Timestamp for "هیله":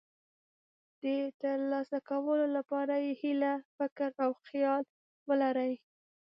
3.21-3.53